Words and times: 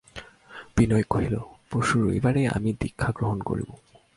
বিনয় 0.77 1.05
কহিল, 1.09 1.35
পরশু 1.71 1.95
রবিবারেই 2.01 2.47
আমি 2.47 2.69
দীক্ষা 2.79 3.09
গ্রহণ 3.11 3.39
করব। 3.41 3.69